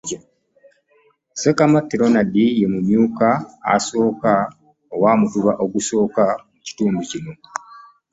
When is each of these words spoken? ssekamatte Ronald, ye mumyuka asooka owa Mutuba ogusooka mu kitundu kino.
ssekamatte 1.33 1.93
Ronald, 2.01 2.33
ye 2.59 2.65
mumyuka 2.73 3.27
asooka 3.73 4.31
owa 4.93 5.11
Mutuba 5.19 5.51
ogusooka 5.63 6.23
mu 6.53 6.57
kitundu 6.65 6.99
kino. 7.09 7.31